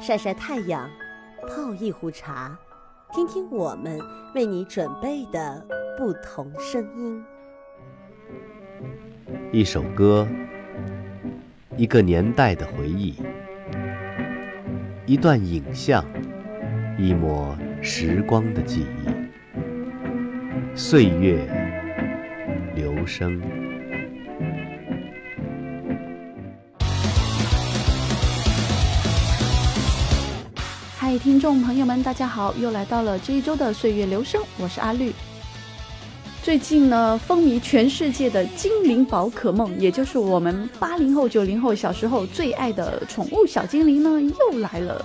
[0.00, 0.88] 晒晒太阳，
[1.48, 2.56] 泡一壶茶，
[3.12, 3.98] 听听我们
[4.34, 5.66] 为你准备的
[5.98, 7.22] 不同声音。
[9.52, 10.26] 一首歌，
[11.76, 13.16] 一个年代的回忆，
[15.04, 16.04] 一段影像，
[16.96, 21.44] 一抹时光的记忆，岁月
[22.76, 23.42] 流声。
[31.18, 35.12] 听众朋友们，大家好，又来到了这一周的岁月流声，我是阿绿。
[36.42, 45.02] 最近呢，风靡全世界的精灵宝可梦，也就是我们八零后、九零后小时候最爱的宠物小精灵呢，又来了。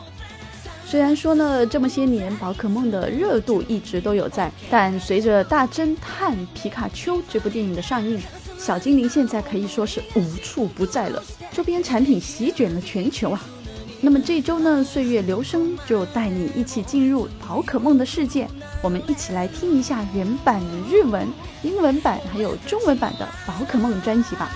[0.85, 8.21] 虽然说呢，这么些年宝可梦的热度一直都有在，但随着《大侦探皮卡丘》这部电影的上映，
[8.57, 13.41] 小精灵现在可以说是无处不在了，周边产品席卷了全球啊。
[14.03, 18.47] 那么这周呢，岁月流声就带你一起进入宝可梦的世界，
[18.81, 21.27] 我们一起来听一下原版的日文、
[21.61, 24.49] 英文版还有中文版的宝可梦专辑吧。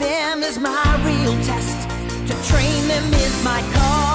[0.00, 1.78] them is my real test.
[2.30, 4.09] To train them is my call.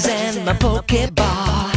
[0.00, 1.70] pages and my Pokeball.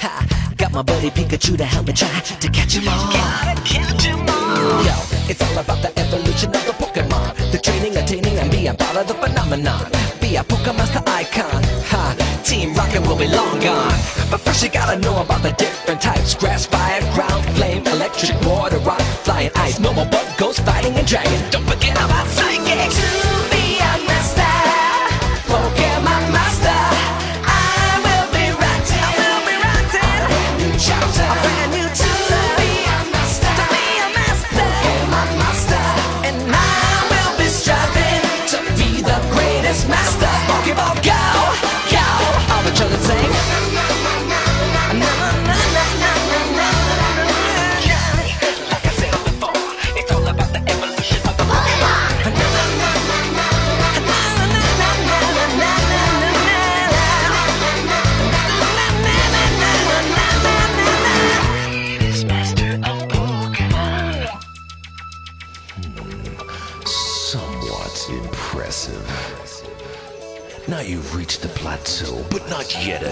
[0.00, 2.08] Ha, got my buddy Pikachu to help me try
[2.40, 3.12] to catch 'em all.
[3.12, 4.82] Gotta catch 'em all.
[4.86, 4.92] Yo,
[5.30, 7.34] it's all about the evolution of the Pokemon.
[7.52, 9.84] The training, attaining, and being part of the phenomenon.
[10.20, 11.60] Be a Pokemaster icon.
[11.92, 12.14] Ha,
[12.44, 13.98] Team Rocket will be long gone.
[14.30, 16.34] But first you gotta know about the different types.
[16.40, 21.40] Grass, fire, ground, flame, electric, water, rock, flying ice, normal, bug, ghost, fighting, and dragon.
[21.52, 23.15] Don't forget about psychics.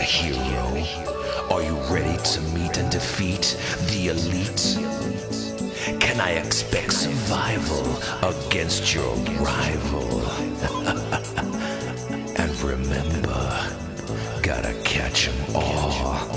[0.04, 0.84] hero?
[1.50, 3.56] Are you ready to meet and defeat
[3.90, 4.78] the elite?
[6.00, 7.96] Can I expect survival
[8.26, 10.20] against your rival?
[12.40, 13.72] and remember,
[14.42, 16.28] gotta catch 'em all.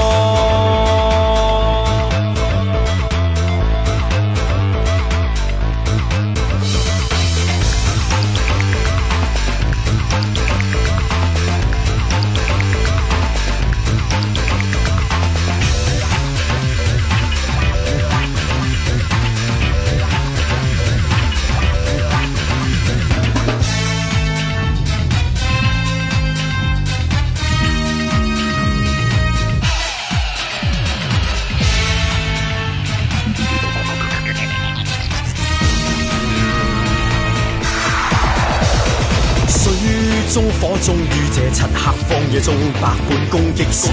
[42.49, 43.89] 中百般攻击时，